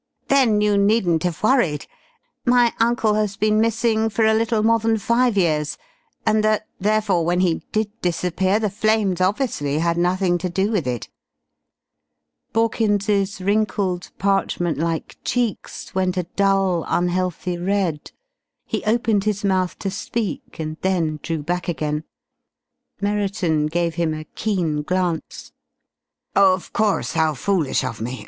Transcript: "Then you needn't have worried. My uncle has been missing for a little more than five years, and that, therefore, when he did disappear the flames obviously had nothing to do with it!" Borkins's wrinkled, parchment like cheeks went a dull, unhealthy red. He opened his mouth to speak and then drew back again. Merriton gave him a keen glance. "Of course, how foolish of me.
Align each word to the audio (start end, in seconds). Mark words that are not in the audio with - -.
"Then 0.29 0.61
you 0.61 0.79
needn't 0.79 1.21
have 1.21 1.43
worried. 1.43 1.85
My 2.43 2.73
uncle 2.79 3.13
has 3.13 3.37
been 3.37 3.61
missing 3.61 4.09
for 4.09 4.25
a 4.25 4.33
little 4.33 4.63
more 4.63 4.79
than 4.79 4.97
five 4.97 5.37
years, 5.37 5.77
and 6.25 6.43
that, 6.43 6.65
therefore, 6.79 7.23
when 7.23 7.41
he 7.41 7.61
did 7.71 7.91
disappear 8.01 8.57
the 8.57 8.71
flames 8.71 9.21
obviously 9.21 9.77
had 9.77 9.97
nothing 9.97 10.39
to 10.39 10.49
do 10.49 10.71
with 10.71 10.87
it!" 10.87 11.07
Borkins's 12.51 13.39
wrinkled, 13.39 14.09
parchment 14.17 14.79
like 14.79 15.17
cheeks 15.23 15.93
went 15.93 16.17
a 16.17 16.23
dull, 16.35 16.83
unhealthy 16.87 17.59
red. 17.59 18.11
He 18.65 18.83
opened 18.85 19.25
his 19.25 19.43
mouth 19.45 19.77
to 19.77 19.91
speak 19.91 20.57
and 20.57 20.77
then 20.81 21.19
drew 21.21 21.43
back 21.43 21.67
again. 21.67 22.05
Merriton 22.99 23.67
gave 23.67 23.93
him 24.01 24.15
a 24.15 24.23
keen 24.23 24.81
glance. 24.81 25.51
"Of 26.35 26.73
course, 26.73 27.13
how 27.13 27.35
foolish 27.35 27.83
of 27.83 28.01
me. 28.01 28.19